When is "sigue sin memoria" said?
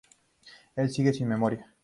0.89-1.71